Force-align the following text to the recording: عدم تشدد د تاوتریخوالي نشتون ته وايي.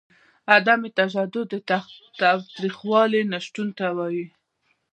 عدم 0.55 0.81
تشدد 0.97 1.49
د 1.69 1.79
تاوتریخوالي 2.21 3.21
نشتون 3.33 3.67
ته 3.77 3.85
وايي. 3.97 4.25